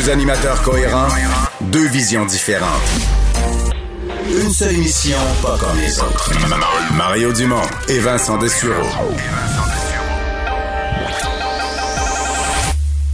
Deux 0.00 0.08
animateurs 0.08 0.62
cohérents, 0.62 1.08
deux 1.60 1.86
visions 1.88 2.24
différentes. 2.24 2.70
Une 4.30 4.50
seule 4.50 4.76
émission, 4.76 5.18
pas 5.42 5.58
comme 5.58 5.78
les 5.78 6.00
autres. 6.00 6.32
Mario 6.96 7.34
Dumont 7.34 7.60
et 7.86 7.98
Vincent 7.98 8.38
Dessureau. 8.38 8.86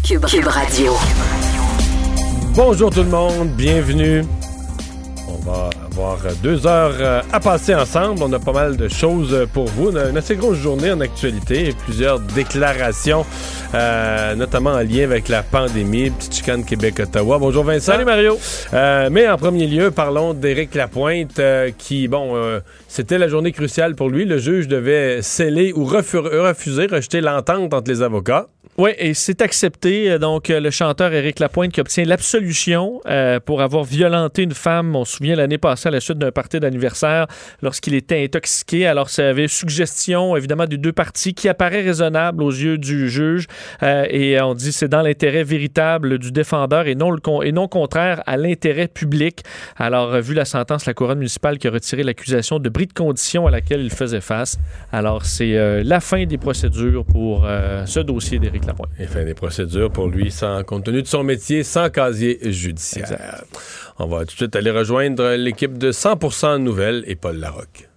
Cube, 0.05 0.27
Cube 0.27 0.47
Radio. 0.47 0.97
Bonjour 2.55 2.91
tout 2.91 3.03
le 3.03 3.11
monde, 3.11 3.49
bienvenue. 3.49 4.23
On 5.49 5.53
va 5.53 5.71
avoir 5.93 6.19
deux 6.43 6.67
heures 6.67 6.95
euh, 6.99 7.21
à 7.33 7.39
passer 7.39 7.73
ensemble. 7.75 8.21
On 8.23 8.33
a 8.33 8.39
pas 8.41 8.53
mal 8.53 8.77
de 8.77 8.89
choses 8.89 9.47
pour 9.53 9.67
vous. 9.67 9.91
On 9.91 9.97
a 9.97 10.09
une 10.11 10.17
assez 10.17 10.35
grosse 10.35 10.59
journée 10.59 10.91
en 10.91 11.01
actualité. 11.01 11.73
Plusieurs 11.85 12.19
déclarations, 12.19 13.25
euh, 13.75 14.35
notamment 14.35 14.71
en 14.73 14.81
lien 14.81 15.05
avec 15.05 15.29
la 15.29 15.43
pandémie. 15.45 16.11
Petite 16.11 16.35
chicane 16.35 16.65
Québec-Ottawa. 16.65 17.39
Bonjour 17.39 17.63
Vincent. 17.63 17.93
Salut 17.93 18.05
Mario. 18.05 18.39
Euh, 18.75 19.09
mais 19.13 19.29
en 19.29 19.37
premier 19.37 19.67
lieu, 19.69 19.93
parlons 19.93 20.35
d'Éric 20.35 20.75
Lapointe 20.75 21.39
euh, 21.39 21.71
qui, 21.77 22.09
bon, 22.09 22.35
euh, 22.35 22.59
c'était 22.89 23.19
la 23.19 23.29
journée 23.29 23.53
cruciale 23.53 23.95
pour 23.95 24.09
lui. 24.09 24.25
Le 24.25 24.39
juge 24.39 24.67
devait 24.67 25.23
sceller 25.23 25.73
ou 25.75 25.85
refu- 25.87 26.19
refuser, 26.19 26.87
rejeter 26.87 27.21
l'entente 27.21 27.73
entre 27.73 27.89
les 27.91 28.03
avocats. 28.03 28.47
Oui, 28.79 28.91
et 28.99 29.15
c'est 29.15 29.41
accepté. 29.41 30.19
Donc, 30.19 30.51
euh, 30.51 30.61
le 30.61 30.69
chanteur 30.69 31.11
Éric 31.15 31.39
Lapointe 31.39 31.73
qui 31.73 31.81
obtient 31.81 32.05
l'absolution 32.05 33.01
euh, 33.07 33.41
pour 33.41 33.63
avoir 33.63 33.85
violenté 33.85 34.43
une 34.43 34.53
femme. 34.53 34.95
On 34.95 35.07
se 35.07 35.17
souvient 35.17 35.35
l'année 35.35 35.57
passée 35.57 35.89
à 35.89 35.93
la 35.93 36.01
suite 36.01 36.19
d'un 36.19 36.31
party 36.31 36.61
d'anniversaire 36.61 37.27
lorsqu'il 37.63 37.95
était 37.95 38.23
intoxiqué. 38.23 38.87
Alors, 38.87 39.09
ça 39.09 39.31
avait 39.31 39.49
suggestion, 39.49 40.37
évidemment, 40.37 40.67
des 40.67 40.77
deux 40.77 40.93
parties 40.93 41.33
qui 41.33 41.49
apparaît 41.49 41.81
raisonnable 41.81 42.43
aux 42.43 42.51
yeux 42.51 42.77
du 42.77 43.09
juge. 43.09 43.47
Euh, 43.83 44.05
et 44.11 44.39
on 44.43 44.53
dit 44.53 44.73
c'est 44.73 44.89
dans 44.89 45.01
l'intérêt 45.01 45.43
véritable 45.43 46.19
du 46.19 46.31
défendeur 46.31 46.87
et 46.87 46.95
non, 46.95 47.17
et 47.43 47.53
non 47.53 47.69
contraire 47.69 48.23
à 48.27 48.37
l'intérêt 48.37 48.89
public. 48.89 49.41
Alors, 49.79 50.21
vu 50.21 50.35
la 50.35 50.45
sentence, 50.45 50.85
la 50.85 50.93
couronne 50.93 51.21
municipale 51.21 51.57
qui 51.57 51.67
a 51.67 51.71
retiré 51.71 52.03
l'accusation 52.03 52.59
de 52.59 52.69
bris 52.69 52.89
de 52.89 52.93
condition 52.93 53.47
à 53.47 53.51
laquelle 53.51 53.81
il 53.81 53.91
faisait 53.91 54.21
face. 54.21 54.59
Alors, 54.93 55.25
c'est 55.25 55.83
la 55.83 56.01
fin 56.01 56.27
des 56.27 56.37
procédures 56.37 57.07
pour 57.07 57.47
ce 57.87 58.01
dossier 58.01 58.39
d'Éric 58.39 58.66
Lapointe. 58.67 58.91
Et 58.99 59.07
fin 59.07 59.25
des 59.25 59.35
procédures 59.35 59.91
pour 59.91 60.09
lui, 60.09 60.31
sans, 60.31 60.63
compte 60.65 60.85
tenu 60.85 61.03
de 61.03 61.07
son 61.07 61.23
métier, 61.23 61.63
sans 61.63 61.91
casier 61.91 62.39
judiciaire. 62.53 63.05
Exact. 63.05 63.47
On 63.99 64.07
va 64.07 64.21
tout 64.21 64.27
de 64.27 64.31
suite 64.33 64.57
aller 64.57 64.71
rejoindre 64.71 65.35
l'équipe 65.37 65.79
de 65.79 65.93
100% 65.93 66.59
Nouvelles 66.59 67.05
et 67.07 67.15
Paul 67.15 67.37
Larocque. 67.37 67.89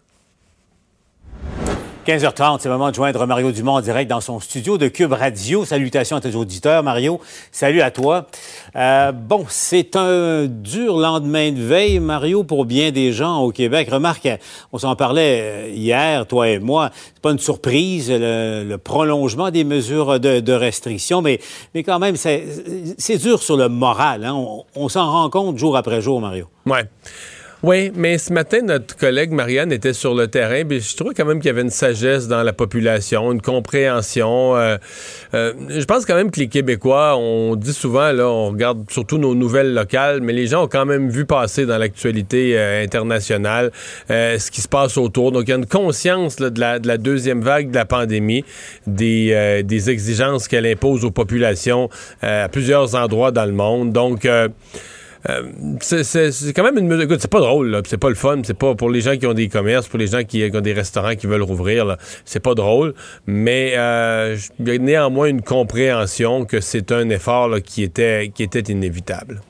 15h30, 2.09 2.57
c'est 2.59 2.69
le 2.69 2.73
moment 2.73 2.89
de 2.89 2.95
joindre 2.95 3.27
Mario 3.27 3.51
Dumont 3.51 3.73
en 3.73 3.81
direct 3.81 4.09
dans 4.09 4.19
son 4.19 4.39
studio 4.39 4.79
de 4.79 4.87
Cube 4.87 5.13
Radio. 5.13 5.63
Salutations 5.63 6.17
à 6.17 6.21
tes 6.21 6.33
auditeurs, 6.33 6.81
Mario. 6.81 7.21
Salut 7.51 7.81
à 7.81 7.91
toi. 7.91 8.25
Euh, 8.75 9.11
bon, 9.11 9.45
c'est 9.47 9.95
un 9.95 10.47
dur 10.47 10.97
lendemain 10.97 11.51
de 11.51 11.61
veille, 11.61 11.99
Mario, 11.99 12.43
pour 12.43 12.65
bien 12.65 12.89
des 12.89 13.11
gens 13.11 13.41
au 13.41 13.51
Québec. 13.51 13.89
Remarque, 13.91 14.27
on 14.73 14.79
s'en 14.79 14.95
parlait 14.95 15.41
euh, 15.41 15.69
hier, 15.69 16.25
toi 16.25 16.49
et 16.49 16.57
moi. 16.57 16.89
C'est 17.13 17.21
pas 17.21 17.29
une 17.29 17.37
surprise, 17.37 18.09
le, 18.11 18.75
prolongement 18.77 19.51
des 19.51 19.63
mesures 19.63 20.19
de, 20.19 20.51
restriction, 20.51 21.21
mais, 21.21 21.39
mais 21.75 21.83
quand 21.83 21.99
même, 21.99 22.15
c'est 22.15 23.17
dur 23.19 23.43
sur 23.43 23.55
le 23.55 23.69
moral. 23.69 24.25
hein. 24.25 24.33
On, 24.33 24.65
on 24.75 24.89
s'en 24.89 25.11
rend 25.11 25.29
compte 25.29 25.59
jour 25.59 25.77
après 25.77 26.01
jour, 26.01 26.19
Mario. 26.19 26.47
Ouais. 26.65 26.85
Oui, 27.61 27.91
mais 27.93 28.17
ce 28.17 28.31
matin, 28.31 28.61
notre 28.63 28.95
collègue 28.95 29.31
Marianne 29.31 29.73
était 29.73 29.91
sur 29.91 30.15
le 30.15 30.29
terrain, 30.29 30.63
puis 30.63 30.79
je 30.79 30.95
trouvais 30.95 31.13
quand 31.13 31.25
même 31.25 31.39
qu'il 31.39 31.47
y 31.47 31.49
avait 31.49 31.61
une 31.61 31.69
sagesse 31.69 32.29
dans 32.29 32.41
la 32.41 32.53
population, 32.53 33.33
une 33.33 33.41
compréhension. 33.41 34.55
euh, 34.55 34.77
euh, 35.33 35.51
je 35.67 35.83
pense 35.83 36.05
quand 36.05 36.15
même 36.15 36.31
que 36.31 36.39
les 36.39 36.47
Québécois, 36.47 37.17
on 37.17 37.57
dit 37.57 37.73
souvent, 37.73 38.13
là, 38.13 38.29
on 38.29 38.51
regarde 38.51 38.89
surtout 38.89 39.17
nos 39.17 39.35
nouvelles 39.35 39.73
locales, 39.73 40.21
mais 40.21 40.31
les 40.31 40.47
gens 40.47 40.63
ont 40.63 40.67
quand 40.69 40.85
même 40.85 41.09
vu 41.09 41.25
passer 41.25 41.65
dans 41.65 41.77
l'actualité 41.77 42.57
euh, 42.57 42.81
internationale 42.81 43.71
ce 44.07 44.51
qui 44.51 44.61
se 44.61 44.69
passe 44.69 44.97
autour. 44.97 45.33
Donc, 45.33 45.43
il 45.47 45.49
y 45.49 45.53
a 45.53 45.57
une 45.57 45.65
conscience 45.65 46.37
de, 46.37 46.57
la, 46.61 46.79
de 46.79 46.87
la 46.87 46.97
deuxième 46.97 47.41
vague 47.41 47.71
de 47.71 47.75
la 47.75 47.85
pandémie, 47.85 48.45
des, 48.87 49.63
des 49.65 49.89
exigences 49.89 50.47
qu'elle 50.47 50.65
impose 50.65 51.03
aux 51.03 51.11
populations 51.11 51.89
à 52.21 52.47
plusieurs 52.47 52.95
endroits 52.95 53.31
dans 53.31 53.45
le 53.45 53.51
monde. 53.51 53.91
Donc, 53.91 54.25
euh, 55.27 55.43
c'est- 55.81 56.53
quand 56.53 56.63
même 56.63 56.77
une 56.77 56.87
mesure. 56.87 57.03
Écoute, 57.03 57.19
c'est 57.19 57.29
pas 57.31 57.39
drôle, 57.41 57.81
c'est 57.85 57.97
pas 57.97 58.09
le 58.09 58.15
fun, 58.15 58.41
c'est 58.43 58.57
pas 58.57 58.75
pour 58.75 58.89
les 58.89 59.01
gens 59.01 59.17
qui 59.17 59.25
ont 59.27 59.33
des 59.33 59.49
commerces, 59.49 59.87
pour 59.87 59.99
les 59.99 60.07
gens 60.07 60.23
qui, 60.23 60.49
ont 60.53 60.61
des 60.61 60.73
restaurants 60.73 61.15
qui 61.15 61.27
veulent 61.27 61.41
rouvrir, 61.43 61.97
c'est 62.25 62.39
pas 62.39 62.55
drôle, 62.55 62.93
mais 63.25 63.73
euh, 63.75 64.37
y 64.63 64.71
a 64.71 64.77
néanmoins 64.77 65.27
une 65.27 65.41
compréhension 65.41 66.45
que 66.45 66.61
c'est 66.61 66.91
un 66.91 67.09
effort 67.09 67.49
qui, 67.63 67.83
était, 67.83 68.31
qui 68.33 68.43
était 68.43 68.71
inévitable. 68.71 69.41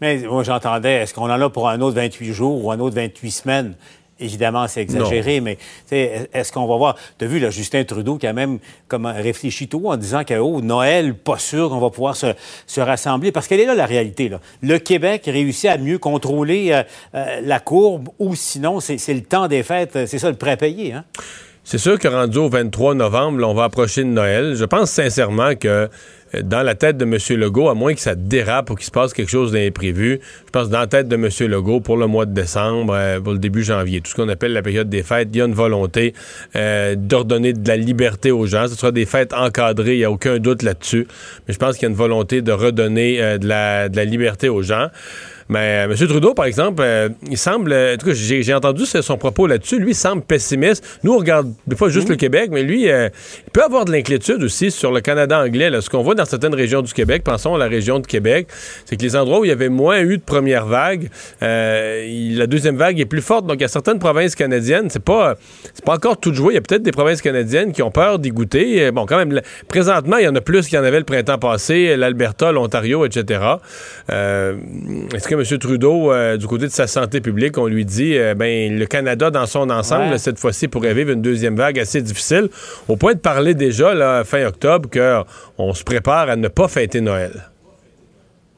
Mais 0.00 0.18
moi, 0.18 0.42
j'entendais, 0.44 0.94
est-ce 1.02 1.12
qu'on 1.14 1.24
en 1.30 1.40
a 1.40 1.50
pour 1.50 1.68
un 1.68 1.80
autre 1.80 1.96
28 1.96 2.32
jours 2.32 2.64
ou 2.64 2.70
un 2.72 2.78
autre 2.80 2.96
28 2.96 3.30
semaines? 3.30 3.74
Évidemment, 4.20 4.68
c'est 4.68 4.82
exagéré, 4.82 5.40
mais 5.40 5.56
tu 5.56 5.62
sais, 5.86 6.28
est-ce 6.32 6.52
qu'on 6.52 6.66
va 6.66 6.76
voir... 6.76 6.96
Tu 7.18 7.24
as 7.24 7.28
vu, 7.28 7.38
là, 7.38 7.50
Justin 7.50 7.84
Trudeau 7.84 8.16
qui 8.16 8.26
a 8.26 8.32
même 8.32 8.58
comme 8.86 9.06
réfléchi 9.06 9.68
tôt 9.68 9.90
en 9.90 9.96
disant 9.96 10.24
que, 10.24 10.34
oh, 10.34 10.60
Noël, 10.60 11.14
pas 11.14 11.38
sûr 11.38 11.68
qu'on 11.68 11.80
va 11.80 11.90
pouvoir 11.90 12.16
se, 12.16 12.34
se 12.66 12.80
rassembler. 12.80 13.32
Parce 13.32 13.48
qu'elle 13.48 13.60
est 13.60 13.66
là, 13.66 13.74
la 13.74 13.86
réalité. 13.86 14.28
Là. 14.28 14.40
Le 14.62 14.78
Québec 14.78 15.22
réussit 15.26 15.70
à 15.70 15.78
mieux 15.78 15.98
contrôler 15.98 16.72
euh, 16.72 16.82
euh, 17.14 17.40
la 17.42 17.60
courbe 17.60 18.08
ou 18.18 18.34
sinon, 18.34 18.80
c'est 18.80 18.98
c'est 18.98 19.14
le 19.14 19.22
temps 19.22 19.48
des 19.48 19.62
fêtes. 19.62 20.06
C'est 20.06 20.18
ça, 20.18 20.30
le 20.30 20.36
prêt 20.36 20.56
payé. 20.56 20.92
Hein? 20.92 21.04
C'est 21.62 21.78
sûr 21.78 21.98
que 21.98 22.08
rendu 22.08 22.38
au 22.38 22.48
23 22.48 22.94
novembre, 22.94 23.46
on 23.46 23.54
va 23.54 23.64
approcher 23.64 24.02
de 24.02 24.08
Noël. 24.08 24.54
Je 24.56 24.64
pense 24.64 24.90
sincèrement 24.90 25.54
que 25.54 25.68
euh, 26.34 26.42
dans 26.42 26.62
la 26.62 26.74
tête 26.74 26.96
de 26.96 27.04
M. 27.04 27.18
Legault, 27.38 27.68
à 27.68 27.74
moins 27.74 27.92
que 27.92 28.00
ça 28.00 28.14
dérape 28.14 28.70
ou 28.70 28.74
qu'il 28.76 28.86
se 28.86 28.90
passe 28.90 29.12
quelque 29.12 29.30
chose 29.30 29.52
d'imprévu, 29.52 30.20
je 30.46 30.50
pense 30.50 30.70
dans 30.70 30.80
la 30.80 30.86
tête 30.86 31.06
de 31.06 31.16
M. 31.16 31.28
Legault, 31.48 31.80
pour 31.80 31.98
le 31.98 32.06
mois 32.06 32.24
de 32.24 32.32
décembre, 32.32 32.94
euh, 32.96 33.20
pour 33.20 33.34
le 33.34 33.38
début 33.38 33.62
janvier, 33.62 34.00
tout 34.00 34.10
ce 34.10 34.16
qu'on 34.16 34.28
appelle 34.30 34.54
la 34.54 34.62
période 34.62 34.88
des 34.88 35.02
fêtes, 35.02 35.28
il 35.32 35.38
y 35.38 35.42
a 35.42 35.44
une 35.44 35.54
volonté 35.54 36.14
euh, 36.56 36.94
d'ordonner 36.96 37.52
de 37.52 37.68
la 37.68 37.76
liberté 37.76 38.30
aux 38.30 38.46
gens. 38.46 38.66
Ce 38.66 38.74
sera 38.74 38.90
des 38.90 39.04
fêtes 39.04 39.34
encadrées, 39.34 39.94
il 39.94 39.98
n'y 39.98 40.04
a 40.04 40.10
aucun 40.10 40.38
doute 40.38 40.62
là-dessus. 40.62 41.06
Mais 41.46 41.54
je 41.54 41.58
pense 41.58 41.74
qu'il 41.74 41.82
y 41.82 41.86
a 41.86 41.90
une 41.90 41.96
volonté 41.96 42.40
de 42.40 42.52
redonner 42.52 43.38
de 43.38 43.46
la 43.46 44.04
liberté 44.04 44.48
aux 44.48 44.62
gens. 44.62 44.88
Mais 45.50 45.88
euh, 45.88 45.92
M. 45.92 46.08
Trudeau, 46.08 46.32
par 46.32 46.44
exemple, 46.44 46.80
euh, 46.80 47.08
il 47.28 47.36
semble. 47.36 47.72
euh, 47.72 47.94
en 47.94 47.96
tout 47.96 48.06
cas, 48.06 48.12
j'ai 48.14 48.54
entendu 48.54 48.86
son 48.86 49.18
propos 49.18 49.48
là-dessus. 49.48 49.80
Lui, 49.80 49.90
il 49.90 49.96
semble 49.96 50.22
pessimiste. 50.22 51.00
Nous, 51.02 51.12
on 51.12 51.18
regarde 51.18 51.52
des 51.66 51.74
fois 51.74 51.88
juste 51.88 52.08
le 52.08 52.14
Québec, 52.14 52.50
mais 52.52 52.62
lui, 52.62 52.88
euh, 52.88 53.08
il 53.46 53.50
peut 53.50 53.64
avoir 53.64 53.84
de 53.84 53.90
l'inquiétude 53.90 54.44
aussi 54.44 54.70
sur 54.70 54.92
le 54.92 55.00
Canada 55.00 55.40
anglais. 55.40 55.68
Là. 55.68 55.80
Ce 55.80 55.90
qu'on 55.90 56.02
voit 56.02 56.14
dans 56.14 56.24
certaines 56.24 56.54
régions 56.54 56.82
du 56.82 56.92
Québec, 56.92 57.24
pensons 57.24 57.56
à 57.56 57.58
la 57.58 57.66
région 57.66 57.98
de 57.98 58.06
Québec, 58.06 58.46
c'est 58.84 58.96
que 58.96 59.02
les 59.02 59.16
endroits 59.16 59.40
où 59.40 59.44
il 59.44 59.48
y 59.48 59.52
avait 59.52 59.68
moins 59.68 60.00
eu 60.00 60.18
de 60.18 60.22
première 60.22 60.66
vague, 60.66 61.10
la 61.40 62.46
deuxième 62.46 62.76
vague 62.76 63.00
est 63.00 63.06
plus 63.06 63.20
forte. 63.20 63.44
Donc, 63.46 63.56
il 63.56 63.62
y 63.62 63.64
a 63.64 63.68
certaines 63.68 63.98
provinces 63.98 64.36
canadiennes, 64.36 64.88
c'est 64.88 65.02
pas, 65.02 65.34
pas 65.84 65.94
encore 65.94 66.20
tout 66.20 66.32
joué. 66.32 66.52
Il 66.52 66.54
y 66.54 66.58
a 66.58 66.62
peut-être 66.62 66.84
des 66.84 66.92
provinces 66.92 67.22
canadiennes 67.22 67.72
qui 67.72 67.82
ont 67.82 67.90
peur 67.90 68.20
d'y 68.20 68.30
goûter. 68.30 68.92
Bon, 68.92 69.04
quand 69.04 69.18
même, 69.18 69.40
présentement, 69.66 70.18
il 70.18 70.26
y 70.26 70.28
en 70.28 70.36
a 70.36 70.40
plus 70.40 70.68
qu'il 70.68 70.76
y 70.76 70.78
en 70.78 70.84
avait 70.84 71.00
le 71.00 71.04
printemps 71.04 71.38
passé, 71.38 71.96
l'Alberta, 71.96 72.52
l'Ontario, 72.52 73.04
etc. 73.04 73.40
Est-ce 74.08 75.26
que 75.26 75.39
M. 75.40 75.58
Trudeau, 75.58 76.12
euh, 76.12 76.36
du 76.36 76.46
côté 76.46 76.66
de 76.66 76.70
sa 76.70 76.86
santé 76.86 77.20
publique, 77.20 77.56
on 77.58 77.66
lui 77.66 77.84
dit, 77.84 78.16
euh, 78.18 78.34
ben, 78.34 78.78
le 78.78 78.86
Canada 78.86 79.30
dans 79.30 79.46
son 79.46 79.70
ensemble, 79.70 80.04
Ouais. 80.04 80.10
là, 80.10 80.18
cette 80.18 80.38
fois-ci, 80.38 80.68
pourrait 80.68 80.94
vivre 80.94 81.10
une 81.10 81.22
deuxième 81.22 81.56
vague 81.56 81.78
assez 81.78 82.02
difficile, 82.02 82.48
au 82.88 82.96
point 82.96 83.14
de 83.14 83.18
parler 83.20 83.54
déjà, 83.54 83.94
là, 83.94 84.24
fin 84.24 84.44
octobre, 84.46 84.88
qu'on 85.56 85.74
se 85.74 85.84
prépare 85.84 86.28
à 86.30 86.36
ne 86.36 86.48
pas 86.48 86.68
fêter 86.68 87.00
Noël. 87.00 87.49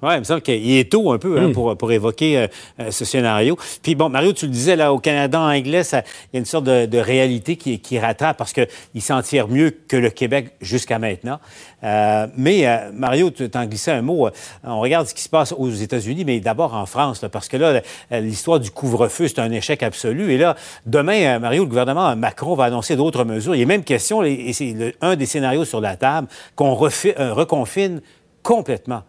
Oui, 0.03 0.15
il 0.15 0.19
me 0.19 0.25
semble 0.25 0.43
qu'il 0.43 0.71
est 0.73 0.91
tôt 0.91 1.13
un 1.13 1.19
peu 1.19 1.39
hein, 1.39 1.53
pour, 1.53 1.77
pour 1.77 1.93
évoquer 1.93 2.37
euh, 2.39 2.47
euh, 2.81 2.91
ce 2.91 3.05
scénario. 3.05 3.57
Puis 3.83 3.95
bon, 3.95 4.09
Mario, 4.09 4.33
tu 4.33 4.47
le 4.47 4.51
disais, 4.53 4.75
là, 4.75 4.93
au 4.93 4.99
Canada 4.99 5.41
anglais, 5.41 5.85
ça- 5.85 6.03
il 6.33 6.35
y 6.35 6.37
a 6.37 6.41
une 6.41 6.45
sorte 6.45 6.65
de, 6.65 6.87
de 6.87 6.99
réalité 6.99 7.57
qui, 7.57 7.79
qui 7.79 7.99
rattrape 7.99 8.37
parce 8.37 8.53
qu'ils 8.53 9.03
s'en 9.03 9.23
tirent 9.23 9.47
mieux 9.49 9.71
que 9.71 9.97
le 9.97 10.11
Québec 10.11 10.53
jusqu'à 10.61 10.99
maintenant. 10.99 11.39
Euh, 11.85 12.27
mais 12.37 12.67
euh, 12.67 12.91
Mario, 12.93 13.31
tu 13.31 13.49
t'en 13.49 13.65
glissais 13.67 13.93
un 13.93 14.03
mot. 14.03 14.27
euh, 14.27 14.31
On 14.65 14.81
regarde 14.81 15.07
ce 15.07 15.15
qui 15.15 15.23
se 15.23 15.29
passe 15.29 15.53
aux 15.57 15.71
États-Unis, 15.71 16.25
mais 16.25 16.41
d'abord 16.41 16.75
en 16.75 16.87
France, 16.87 17.23
là, 17.23 17.29
parce 17.29 17.49
que 17.49 17.57
là, 17.57 17.81
la- 18.11 18.21
l'histoire 18.21 18.59
du 18.61 18.71
couvre-feu, 18.71 19.29
c'est 19.29 19.39
un 19.39 19.51
échec 19.53 19.83
absolu. 19.83 20.33
Et 20.33 20.39
là, 20.39 20.57
demain, 20.85 21.37
euh, 21.37 21.39
Mario, 21.39 21.63
le 21.63 21.69
gouvernement 21.69 22.15
Macron 22.17 22.55
va 22.55 22.65
annoncer 22.65 22.97
d'autres 22.97 23.25
mesures. 23.25 23.55
Il 23.55 23.61
y 23.61 23.63
a 23.63 23.67
même 23.67 23.85
question, 23.85 24.23
et 24.25 24.53
c'est 24.53 24.97
un 25.01 25.15
des 25.17 25.27
scénarios 25.27 25.65
sur 25.65 25.81
la 25.81 25.97
table, 25.97 26.27
qu'on 26.57 26.73
euh, 26.73 27.33
reconfine 27.33 28.01
complètement 28.43 29.03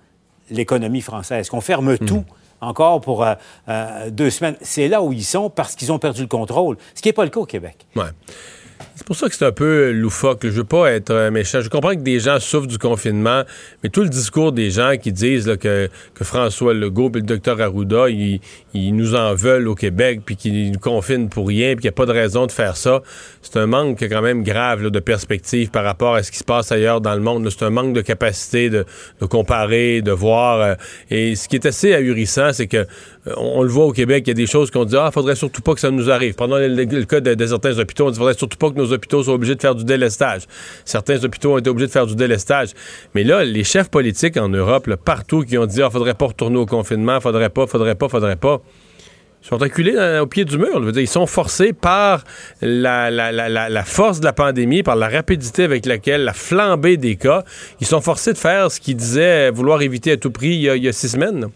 l'économie 0.56 1.02
française, 1.02 1.50
qu'on 1.50 1.62
ferme 1.62 1.98
tout 1.98 2.24
encore 2.62 3.02
pour 3.02 3.24
euh, 3.24 3.36
euh, 3.70 4.10
deux 4.10 4.30
semaines? 4.30 4.56
C'est 4.62 4.88
là 4.88 5.02
où 5.02 5.14
ils 5.14 5.24
sont 5.24 5.50
parce 5.50 5.76
qu'ils 5.76 5.92
ont 5.92 6.00
perdu 6.00 6.22
le 6.22 6.28
contrôle, 6.28 6.78
ce 6.96 7.02
qui 7.02 7.10
n'est 7.10 7.14
pas 7.14 7.26
le 7.26 7.30
cas 7.30 7.42
au 7.42 7.46
Québec. 7.46 7.86
Ouais. 7.96 8.04
C'est 8.96 9.08
pour 9.08 9.16
ça 9.16 9.28
que 9.28 9.36
c'est 9.36 9.46
un 9.46 9.52
peu 9.52 9.92
loufoque. 9.92 10.42
Je 10.44 10.50
veux 10.50 10.64
pas 10.64 10.92
être 10.92 11.10
euh, 11.10 11.32
méchant. 11.32 11.62
Je 11.62 11.70
comprends 11.70 11.96
que 11.96 12.02
des 12.02 12.20
gens 12.20 12.40
souffrent 12.40 12.68
du 12.68 12.78
confinement, 12.78 13.44
mais 13.82 13.90
tout 13.90 14.02
le 14.02 14.10
discours 14.10 14.52
des 14.52 14.70
gens 14.70 14.94
qui 15.02 15.12
disent 15.12 15.58
que, 15.60 15.90
François 16.22 16.74
Legault 16.74 17.10
et 17.16 17.18
le 17.18 17.22
docteur 17.24 17.60
Arruda, 17.60 18.08
ils, 18.10 18.40
nous 18.74 19.16
en 19.16 19.34
veulent 19.34 19.68
au 19.68 19.76
Québec, 19.76 20.22
puis 20.26 20.36
qu'ils 20.36 20.72
nous 20.72 20.80
confinent 20.80 21.28
pour 21.28 21.48
rien, 21.48 21.74
puis 21.74 21.82
qu'il 21.82 21.88
n'y 21.88 21.90
a 21.90 21.92
pas 21.94 22.06
de 22.06 22.12
raison 22.12 22.46
de 22.46 22.52
faire 22.52 22.78
ça, 22.78 23.02
c'est 23.42 23.58
un 23.58 23.66
manque 23.66 24.04
quand 24.08 24.22
même 24.22 24.44
grave 24.44 24.90
de 24.90 25.00
perspective 25.00 25.70
par 25.70 25.84
rapport 25.84 26.16
à 26.16 26.24
ce 26.24 26.32
qui 26.32 26.38
se 26.38 26.44
passe 26.44 26.72
ailleurs 26.72 27.02
dans 27.02 27.16
le 27.16 27.22
monde. 27.22 27.50
C'est 27.50 27.66
un 27.66 27.72
manque 27.72 27.94
de 27.94 28.02
capacité 28.02 28.70
de, 28.70 28.86
comparer, 29.30 30.02
de 30.02 30.12
voir. 30.12 30.62
Euh, 30.62 30.76
et 31.10 31.36
ce 31.36 31.48
qui 31.48 31.56
est 31.56 31.66
assez 31.66 31.94
ahurissant, 31.94 32.54
c'est 32.54 32.68
que 32.68 32.78
euh, 33.28 33.34
on, 33.38 33.64
le 33.64 33.70
voit 33.70 33.86
au 33.86 33.92
Québec, 33.92 34.24
il 34.28 34.30
y 34.30 34.32
a 34.32 34.36
des 34.36 34.48
choses 34.48 34.72
qu'on 34.72 34.86
dit, 34.86 34.96
ah, 34.98 35.12
faudrait 35.12 35.36
surtout 35.36 35.62
pas 35.62 35.74
que 35.74 35.80
ça 35.80 35.92
nous 35.92 36.10
arrive. 36.10 36.36
Pendant 36.36 36.58
le, 36.58 37.04
cas 37.06 37.20
de, 37.20 37.46
certains 37.46 37.78
hôpitaux, 37.80 38.08
on 38.08 38.12
dit, 38.12 38.18
faudrait 38.18 38.34
surtout 38.34 38.58
pas 38.58 38.63
que 38.72 38.78
nos 38.78 38.92
hôpitaux 38.92 39.24
soient 39.24 39.34
obligés 39.34 39.56
de 39.56 39.62
faire 39.62 39.76
du 39.76 39.84
délestage. 39.84 40.44
Certains 40.86 41.24
hôpitaux 41.24 41.54
ont 41.54 41.58
été 41.58 41.70
obligés 41.70 41.88
de 41.88 41.92
faire 41.92 42.08
du 42.08 42.16
délestage. 42.16 42.70
Mais 43.16 43.24
là, 43.24 43.44
les 43.44 43.64
chefs 43.64 43.90
politiques 43.90 44.38
en 44.38 44.50
Europe, 44.50 44.94
partout, 44.96 45.42
qui 45.42 45.58
ont 45.58 45.66
dit, 45.66 45.82
ah, 45.82 45.90
faudrait 45.90 46.14
pas 46.14 46.28
retourner 46.28 46.58
au 46.58 46.66
confinement, 46.66 47.20
faudrait 47.20 47.50
pas, 47.50 47.68
faudrait 47.68 47.96
pas, 47.96 48.10
faudrait 48.10 48.36
pas 48.36 48.62
sont 49.44 49.62
acculés 49.62 50.20
au 50.20 50.26
pied 50.26 50.46
du 50.46 50.58
mur. 50.58 50.82
ils 50.96 51.08
sont 51.08 51.28
forcés 51.28 51.74
par 51.74 52.24
la, 52.62 53.84
force 53.86 54.20
de 54.20 54.26
la 54.26 54.34
pandémie, 54.34 54.84
par 54.84 54.96
la 54.96 55.10
rapidité 55.10 55.64
avec 55.64 55.86
laquelle, 55.86 56.24
la 56.24 56.34
flambée 56.34 56.98
des 56.98 57.18
cas, 57.18 57.44
ils 57.82 57.88
sont 57.88 58.02
forcés 58.02 58.34
de 58.34 58.38
faire 58.38 58.72
ce 58.72 58.80
qu'ils 58.80 58.96
disaient 58.96 59.52
vouloir 59.52 59.82
éviter 59.82 60.14
à 60.14 60.18
tout 60.18 60.32
prix 60.32 60.56
il 60.56 60.84
y 60.84 60.88
a, 60.88 60.94
six 60.94 61.10
semaines. 61.10 61.48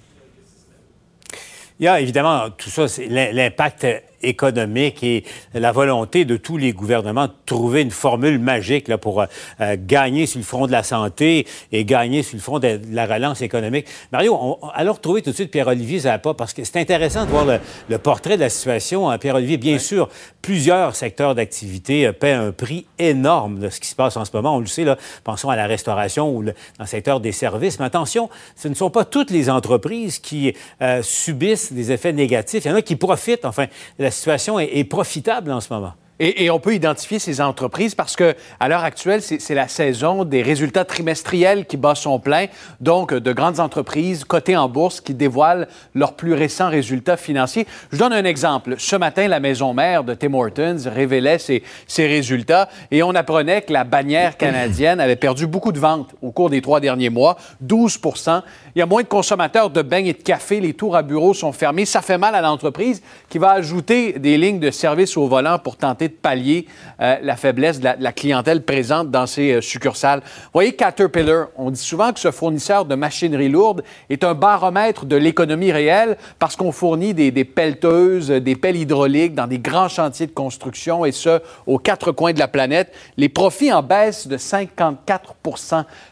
Il 1.80 1.86
y 1.86 1.88
a 1.88 2.02
évidemment 2.02 2.50
tout 2.50 2.70
ça, 2.70 2.86
l'impact 3.10 3.88
économique 4.22 5.04
et 5.04 5.24
la 5.54 5.72
volonté 5.72 6.26
de 6.26 6.38
tous 6.38 6.58
les 6.58 6.74
gouvernements 6.74 7.28
de 7.28 7.34
trouver 7.46 7.82
une 7.82 7.92
formule 7.92 8.40
magique 8.40 8.88
là, 8.88 8.98
pour 8.98 9.22
euh, 9.22 9.26
euh, 9.62 9.76
gagner 9.80 10.26
sur 10.26 10.40
le 10.40 10.46
front 10.46 10.68
de 10.68 10.72
la 10.72 10.84
santé 10.84 11.46
et 11.72 11.86
gagner 11.86 12.24
sur 12.24 12.36
le 12.36 12.42
front 12.42 12.60
de, 12.60 12.80
la 12.92 13.06
relance 13.06 13.42
économique. 13.42 13.88
Mario, 14.12 14.38
on, 14.40 14.68
alors 14.74 14.96
retrouver 14.96 15.22
tout 15.22 15.32
de 15.32 15.36
suite 15.36 15.52
Pierre-Olivier 15.52 16.00
Zappa 16.00 16.34
parce 16.34 16.54
que 16.54 16.64
c'est 16.64 16.80
intéressant 16.80 17.26
de 17.26 17.32
voir 17.32 17.46
le, 17.46 17.98
portrait 17.98 18.38
de 18.38 18.42
la 18.42 18.50
situation. 18.50 19.10
Hein. 19.10 19.18
Pierre-Olivier, 19.18 19.58
bien 19.58 19.80
sûr, 19.80 20.10
plusieurs 20.42 20.96
secteurs 20.96 21.36
d'activité 21.36 22.08
euh, 22.08 22.14
paient 22.14 22.32
un 22.32 22.52
prix 22.52 22.86
énorme 23.00 23.60
de 23.60 23.70
ce 23.70 23.80
qui 23.80 23.88
se 23.88 23.96
passe 23.96 24.18
en 24.18 24.26
ce 24.26 24.32
moment. 24.34 24.56
On 24.56 24.60
le 24.60 24.66
sait, 24.66 24.84
là, 24.84 24.98
pensons 25.24 25.50
à 25.50 25.56
la 25.56 25.68
restauration 25.68 26.36
ou 26.36 26.44
dans 26.44 26.54
le 26.80 26.86
secteur 26.86 27.20
des 27.20 27.32
services. 27.32 27.80
Mais 27.80 27.86
attention, 27.86 28.30
ce 28.56 28.68
ne 28.68 28.74
sont 28.74 28.90
pas 28.90 29.06
toutes 29.06 29.32
les 29.32 29.50
entreprises 29.50 30.20
qui 30.20 30.54
subissent 31.02 31.74
des 31.74 31.92
effets 31.92 32.14
négatifs. 32.14 32.66
Il 32.66 32.70
y 32.70 32.72
en 32.72 32.76
a 32.76 32.82
qui 32.82 32.96
profitent, 32.96 33.46
enfin, 33.46 33.66
de 34.00 34.07
la 34.08 34.12
situation 34.12 34.58
est, 34.58 34.86
profitable 34.86 35.52
en 35.52 35.60
ce 35.60 35.74
moment. 35.74 35.92
Et, 36.20 36.50
on 36.50 36.60
peut 36.60 36.74
identifier 36.74 37.20
ces 37.20 37.42
entreprises 37.42 37.94
parce 37.94 38.16
que 38.16 38.36
à 38.60 38.68
l'heure 38.68 38.84
actuelle, 38.84 39.22
c'est 39.22 39.54
la 39.54 39.68
saison 39.68 40.24
des 40.24 40.42
résultats 40.42 40.86
trimestriels 40.86 41.66
qui 41.66 41.78
bat 41.78 41.94
son 41.94 42.20
plein. 42.20 42.48
Donc, 42.82 43.14
de 43.14 43.34
grandes 43.34 43.60
entreprises 43.60 44.24
cotées 44.24 44.58
en 44.58 44.68
bourse 44.68 45.00
qui 45.00 45.14
dévoilent 45.14 45.68
leurs 45.94 46.14
plus 46.14 46.34
récents 46.34 46.70
résultats 46.70 47.18
financiers. 47.18 47.68
Je 47.92 47.98
donne 47.98 48.14
un 48.14 48.26
exemple. 48.26 48.76
Ce 48.80 48.96
matin, 48.96 49.28
la 49.28 49.40
maison 49.40 49.74
mère 49.74 50.04
de 50.04 50.16
Tim 50.16 50.34
Hortons 50.34 50.78
révélait 50.88 51.38
ses, 51.38 51.62
ses 51.86 52.08
résultats 52.08 52.70
et 52.90 53.04
on 53.04 53.14
apprenait 53.14 53.62
que 53.62 53.74
la 53.74 53.84
bannière 53.84 54.38
canadienne 54.38 55.00
avait 55.00 55.16
perdu 55.16 55.46
beaucoup 55.46 55.72
de 55.72 55.80
ventes 55.80 56.16
au 56.22 56.32
cours 56.32 56.50
des 56.50 56.62
trois 56.62 56.80
derniers 56.80 57.10
mois, 57.10 57.38
12% 57.64 58.42
il 58.78 58.80
y 58.80 58.84
a 58.84 58.86
moins 58.86 59.02
de 59.02 59.08
consommateurs 59.08 59.72
de 59.72 59.82
beignes 59.82 60.06
et 60.06 60.14
de 60.14 60.22
café. 60.22 60.60
Les 60.60 60.74
tours 60.76 60.96
à 60.96 61.02
bureau 61.02 61.34
sont 61.34 61.52
fermés. 61.52 61.86
Ça 61.86 62.04
fait 62.04 62.20
mal 62.20 62.36
à 62.36 62.42
l'entreprise 62.42 63.02
qui 63.28 63.40
va 63.40 63.50
ajouter 63.54 64.20
des 64.20 64.38
lignes 64.38 64.60
de 64.60 64.70
service 64.70 65.18
au 65.18 65.28
volant 65.28 65.58
pour 65.58 65.78
tenter 65.78 66.07
de 66.08 66.14
pallier 66.14 66.68
euh, 67.00 67.18
la 67.22 67.36
faiblesse 67.36 67.80
de 67.80 67.90
la, 68.00 68.12
clientèle 68.12 68.64
présente 68.64 69.12
dans 69.12 69.28
ces 69.28 69.54
euh, 69.54 69.62
succursales. 69.62 70.22
Vous 70.24 70.50
voyez, 70.54 70.74
Caterpillar, 70.74 71.50
on 71.56 71.70
dit 71.70 71.80
souvent 71.80 72.12
que 72.12 72.20
ce 72.20 72.32
fournisseur 72.32 72.86
de 72.86 72.96
machinerie 72.96 73.50
lourde 73.50 73.84
est 74.10 74.24
un 74.24 74.34
baromètre 74.34 75.06
de 75.06 75.16
l'économie 75.16 75.72
réelle 75.72 76.18
parce 76.40 76.56
qu'on 76.56 76.72
fournit 76.72 77.14
des, 77.14 77.32
pelleteuses, 77.44 78.30
des 78.30 78.56
pelles 78.56 78.78
hydrauliques 78.78 79.36
dans 79.36 79.48
des 79.48 79.60
grands 79.60 79.90
chantiers 79.90 80.26
de 80.26 80.32
construction 80.32 81.06
et 81.06 81.12
ce, 81.12 81.40
aux 81.66 81.78
quatre 81.78 82.12
coins 82.12 82.34
de 82.34 82.40
la 82.40 82.48
planète. 82.48 82.92
Les 83.18 83.30
profits 83.30 83.72
en 83.72 83.84
baisse 83.84 84.28
de 84.28 84.38
54 84.38 85.36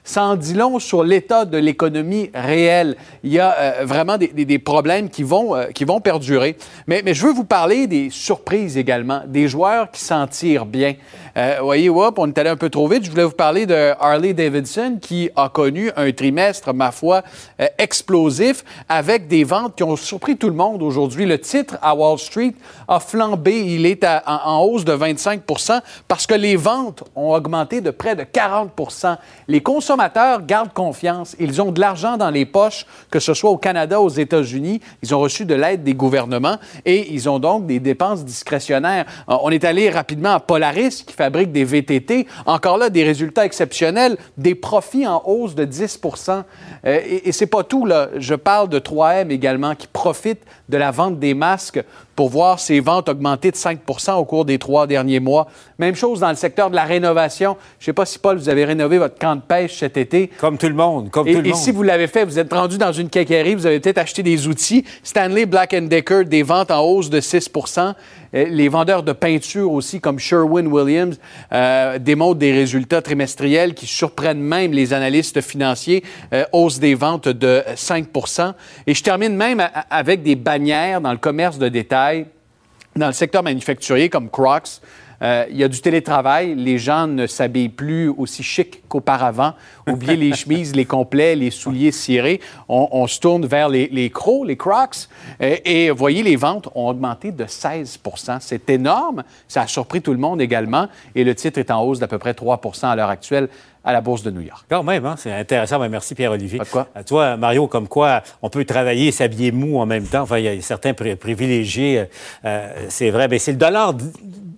Ça 0.04 0.24
en 0.24 0.36
dit 0.36 0.54
long 0.54 0.80
sur 0.80 1.04
l'état 1.04 1.46
de 1.46 1.58
l'économie 1.58 2.30
réelle 2.34 2.96
il 3.24 3.32
y 3.32 3.40
a 3.40 3.56
euh, 3.58 3.86
vraiment 3.86 4.18
des, 4.18 4.60
problèmes 4.60 5.10
qui 5.10 5.24
vont, 5.24 5.56
qui 5.74 5.84
vont 5.84 6.00
perdurer. 6.00 6.58
Mais, 6.88 7.02
mais, 7.04 7.14
je 7.14 7.26
veux 7.26 7.34
vous 7.34 7.44
parler 7.44 7.88
des 7.88 8.10
surprises 8.10 8.78
également, 8.78 9.22
des 9.28 9.48
joueurs 9.48 9.85
qui 9.92 10.02
s'en 10.02 10.28
tirent 10.28 10.66
bien. 10.66 10.96
Euh, 11.38 11.58
voyez, 11.62 11.90
hop, 11.90 12.18
on 12.18 12.28
est 12.28 12.38
allé 12.38 12.50
un 12.50 12.56
peu 12.56 12.70
trop 12.70 12.88
vite. 12.88 13.04
Je 13.04 13.12
voulais 13.12 13.26
vous 13.26 13.32
parler 13.32 13.66
de 13.66 13.94
Harley 14.00 14.34
Davidson 14.34 15.00
qui 15.02 15.30
a 15.36 15.50
connu 15.50 15.92
un 15.98 16.12
trimestre, 16.12 16.74
ma 16.74 16.92
foi, 16.92 17.24
euh, 17.60 17.68
explosif 17.78 18.64
avec 18.88 19.28
des 19.28 19.44
ventes 19.44 19.76
qui 19.76 19.84
ont 19.84 19.98
surpris 19.98 20.38
tout 20.38 20.48
le 20.48 20.56
monde 20.56 20.82
aujourd'hui. 20.82 21.26
Le 21.26 21.40
titre 21.40 21.78
à 21.82 21.94
Wall 21.94 22.18
Street 22.20 22.54
a 22.88 23.00
flambé. 23.00 23.62
Il 23.66 23.86
est 23.86 24.06
en, 24.26 24.62
hausse 24.62 24.86
de 24.86 24.94
25 24.94 25.42
parce 26.08 26.26
que 26.26 26.36
les 26.36 26.56
ventes 26.56 27.04
ont 27.16 27.34
augmenté 27.34 27.82
de 27.82 27.92
près 27.92 28.16
de 28.16 28.24
40 28.24 28.72
Les 29.48 29.62
consommateurs 29.62 30.46
gardent 30.46 30.74
confiance. 30.74 31.36
Ils 31.40 31.62
ont 31.62 31.72
de 31.72 31.82
l'argent 31.82 32.16
dans 32.16 32.30
les 32.30 32.46
poches, 32.46 32.86
que 33.12 33.20
ce 33.20 33.34
soit 33.34 33.50
au 33.50 33.58
Canada, 33.58 34.00
aux 34.00 34.10
États-Unis. 34.10 34.80
Ils 35.04 35.14
ont 35.14 35.20
reçu 35.20 35.46
de 35.46 35.56
l'aide 35.56 35.84
des 35.84 35.94
gouvernements 35.94 36.58
et 36.86 37.14
ils 37.14 37.30
ont 37.30 37.40
donc 37.40 37.66
des 37.66 37.80
dépenses 37.80 38.24
discrétionnaires. 38.24 39.06
Euh, 39.30 39.36
on 39.42 39.50
est 39.50 39.66
allé 39.66 39.75
rapidement 39.90 40.34
à 40.34 40.40
Polaris 40.40 41.04
qui 41.06 41.14
fabrique 41.14 41.52
des 41.52 41.64
VTT. 41.64 42.28
Encore 42.46 42.78
là, 42.78 42.90
des 42.90 43.04
résultats 43.04 43.46
exceptionnels, 43.46 44.18
des 44.38 44.56
profits 44.56 45.08
en 45.08 45.22
hausse 45.26 45.56
de 45.56 45.66
10 45.66 46.00
euh, 46.30 46.42
Et, 46.84 47.30
et 47.30 47.32
c'est 47.32 47.48
pas 47.48 47.64
tout, 47.64 47.86
là. 47.86 48.10
Je 48.18 48.36
parle 48.36 48.70
de 48.70 48.80
3M 48.80 49.30
également 49.30 49.76
qui 49.76 49.88
profite 49.88 50.42
de 50.70 50.78
la 50.78 50.92
vente 50.92 51.20
des 51.20 51.34
masques 51.34 51.84
pour 52.16 52.30
voir 52.30 52.60
ses 52.60 52.80
ventes 52.80 53.10
augmenter 53.10 53.52
de 53.52 53.56
5 53.56 53.80
au 54.18 54.26
cours 54.26 54.46
des 54.46 54.58
trois 54.58 54.88
derniers 54.88 55.20
mois. 55.20 55.48
Même 55.78 55.96
chose 55.96 56.22
dans 56.22 56.30
le 56.30 56.36
secteur 56.36 56.70
de 56.70 56.76
la 56.76 56.86
rénovation. 56.86 57.58
Je 57.80 57.84
ne 57.84 57.86
sais 57.88 57.94
pas 57.94 58.06
si, 58.06 58.20
Paul, 58.20 58.38
vous 58.38 58.50
avez 58.50 58.64
rénové 58.64 58.98
votre 58.98 59.20
camp 59.20 59.36
de 59.36 59.42
pêche 59.42 59.78
cet 59.80 59.98
été. 59.98 60.30
Comme 60.40 60.58
tout 60.58 60.70
le 60.70 60.76
monde, 60.76 61.10
comme 61.10 61.28
et, 61.28 61.34
tout 61.34 61.42
le 61.42 61.48
et 61.48 61.54
si 61.54 61.72
vous 61.72 61.84
l'avez 61.84 62.08
fait, 62.08 62.24
vous 62.24 62.40
êtes 62.40 62.54
rendu 62.54 62.78
dans 62.78 62.94
une 62.94 63.10
quincaillerie, 63.10 63.56
vous 63.56 63.66
avez 63.66 63.80
peut-être 63.80 63.98
acheté 63.98 64.24
des 64.24 64.48
outils. 64.48 64.86
Stanley 65.04 65.46
Black 65.46 65.76
Decker, 65.76 66.24
des 66.26 66.44
ventes 66.44 66.72
en 66.72 66.82
hausse 66.82 67.10
de 67.10 67.20
6 67.20 67.50
euh, 67.78 67.92
les 68.36 68.68
vendeurs 68.68 69.04
de 69.04 69.14
peinture 69.14 69.72
aussi, 69.72 70.02
comme 70.02 70.20
Sherwin-Williams, 70.20 71.18
euh, 71.54 71.98
démontrent 72.00 72.36
des 72.36 72.52
résultats 72.52 73.02
trimestriels 73.02 73.74
qui 73.74 73.88
surprennent 73.88 74.42
même 74.42 74.74
les 74.74 74.94
analystes 74.94 75.42
financiers, 75.42 76.04
euh, 76.34 76.44
des 76.80 76.96
ventes 76.96 77.30
de 77.30 77.64
5 77.76 78.08
Et 78.88 78.94
je 78.94 79.04
termine 79.04 79.36
même 79.36 79.66
avec 79.90 80.22
des 80.22 80.36
bannières 80.36 81.00
dans 81.00 81.12
le 81.12 81.18
commerce 81.18 81.58
de 81.58 81.70
détail, 81.70 82.26
dans 82.96 83.08
le 83.08 83.14
secteur 83.14 83.44
manufacturier 83.44 84.10
comme 84.10 84.30
Crocs. 84.30 84.82
Euh, 85.22 85.46
il 85.50 85.58
y 85.58 85.64
a 85.64 85.68
du 85.68 85.80
télétravail. 85.80 86.56
Les 86.56 86.78
gens 86.78 87.08
ne 87.08 87.28
s'habillent 87.28 87.70
plus 87.70 88.10
aussi 88.10 88.44
chic 88.44 88.84
qu'auparavant. 88.88 89.54
Oubliez 89.88 90.16
les 90.16 90.34
chemises, 90.36 90.76
les 90.76 90.86
complets, 90.86 91.36
les 91.36 91.52
souliers 91.52 91.92
cirés. 91.92 92.42
On, 92.68 93.08
se 93.08 93.20
tourne 93.20 93.46
vers 93.46 93.70
les, 93.70 93.88
les 93.88 94.10
crocs, 94.10 94.46
les 94.46 94.58
crocs. 94.58 95.08
Et, 95.40 95.86
et, 95.86 95.92
voyez, 95.92 96.24
les 96.24 96.36
ventes 96.36 96.70
ont 96.76 96.90
augmenté 96.90 97.32
de 97.32 97.46
16% 97.46 98.38
C'est 98.40 98.70
énorme. 98.70 99.24
Ça 99.48 99.62
a 99.62 99.68
surpris 99.68 100.02
tout 100.02 100.12
le 100.12 100.20
monde 100.20 100.42
également. 100.42 100.88
Et 101.14 101.24
le 101.24 101.36
titre 101.36 101.60
est 101.60 101.72
en 101.72 101.84
hausse 101.84 102.00
d'à 102.00 102.08
peu 102.08 102.18
près 102.18 102.34
3% 102.34 102.88
à 102.88 102.96
l'heure 102.96 103.10
actuelle 103.10 103.50
à 103.86 103.94
la 103.94 104.02
Bourse 104.02 104.24
de 104.24 104.32
New 104.32 104.42
York. 104.42 104.66
Quand 104.68 104.84
même, 104.84 105.06
hein? 105.06 105.16
c'est 105.16 105.32
intéressant. 105.32 105.80
Ben, 105.80 105.90
merci 105.90 106.16
Pierre-Olivier. 106.16 106.60
quoi? 106.72 106.88
À 106.96 107.04
toi, 107.04 107.38
Mario, 107.38 107.68
comme 107.68 107.88
quoi 107.88 108.24
on 108.42 108.50
peut 108.50 108.66
travailler 108.66 109.08
et 109.08 109.12
s'habiller 109.12 109.52
mou 109.52 109.78
en 109.78 109.86
même 109.86 110.06
temps. 110.06 110.24
Enfin, 110.24 110.40
il 110.40 110.46
y 110.46 110.48
a 110.48 110.62
certains 110.62 110.94
privilégiés, 110.94 112.00
euh, 112.00 112.06
euh, 112.46 112.86
c'est 112.90 113.12
vrai. 113.12 113.26
Mais 113.26 113.36
ben, 113.36 113.40
c'est 113.40 113.52
le 113.52 113.60
dollar 113.60 113.94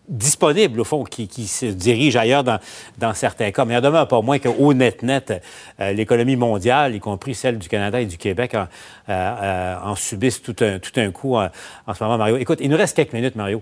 disponible, 0.08 0.82
au 0.82 0.84
fond, 0.84 1.04
qui, 1.04 1.48
se 1.48 1.66
dirige 1.66 2.16
ailleurs 2.16 2.44
dans, 2.44 3.14
certains 3.14 3.52
cas. 3.52 3.66
Mais 3.66 3.74
il 3.74 3.78
en 3.78 3.82
demeure 3.82 4.08
pas 4.08 4.22
moins 4.22 4.40
qu'au 4.40 4.74
net-net, 4.74 5.42
euh, 5.80 5.94
l'économie 5.94 6.36
mondiale, 6.36 6.96
y 6.96 7.00
compris 7.00 7.36
celle 7.36 7.58
du 7.58 7.68
Canada 7.68 8.00
et 8.00 8.06
du 8.06 8.18
Québec, 8.18 8.56
en, 8.56 8.68
en 9.10 9.96
subissent 9.96 10.42
tout 10.42 10.56
un, 10.62 10.80
tout 10.80 10.98
un 10.98 11.12
coup 11.12 11.36
en, 11.36 11.50
en, 11.86 11.94
ce 11.94 12.04
moment, 12.04 12.18
Mario. 12.18 12.38
Écoute, 12.38 12.60
il 12.62 12.70
nous 12.70 12.78
reste 12.78 12.96
quelques 12.96 13.14
minutes, 13.14 13.36
Mario. 13.36 13.62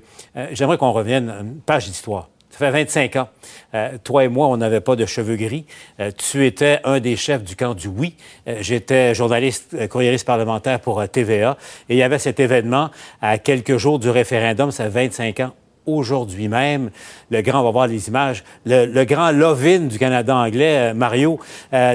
J'aimerais 0.52 0.78
qu'on 0.78 0.92
revienne 0.92 1.30
une 1.30 1.60
page 1.62 1.86
d'histoire. 1.86 2.30
Ça 2.58 2.72
fait 2.72 2.72
25 2.72 3.18
ans. 3.18 3.28
Euh, 3.74 3.98
toi 4.02 4.24
et 4.24 4.30
moi, 4.30 4.48
on 4.48 4.56
n'avait 4.56 4.80
pas 4.80 4.96
de 4.96 5.06
cheveux 5.06 5.36
gris. 5.36 5.66
Euh, 6.00 6.12
tu 6.18 6.46
étais 6.46 6.80
un 6.86 7.02
des 7.02 7.18
chefs 7.18 7.44
du 7.44 7.58
camp 7.58 7.74
du 7.74 7.90
oui. 7.90 8.16
Euh, 8.48 8.60
j'étais 8.62 9.14
journaliste, 9.14 9.90
courriériste 9.90 10.26
parlementaire 10.26 10.80
pour 10.80 11.06
TVA. 11.10 11.58
Et 11.90 11.96
il 11.96 11.98
y 11.98 12.04
avait 12.04 12.18
cet 12.18 12.40
événement 12.40 12.92
à 13.22 13.40
quelques 13.40 13.76
jours 13.76 14.00
du 14.00 14.10
référendum, 14.10 14.72
ça 14.72 14.86
fait 14.86 15.08
25 15.08 15.40
ans 15.42 15.52
aujourd'hui 15.86 16.48
même. 16.48 16.90
Le 17.30 17.42
grand, 17.42 17.62
on 17.62 17.64
va 17.64 17.72
voir 17.72 17.88
les 17.88 18.08
images, 18.08 18.44
le, 18.66 19.04
grand 19.04 19.32
Lovin 19.32 19.82
du 19.82 20.00
Canada 20.00 20.36
anglais, 20.36 20.94
Mario. 20.94 21.40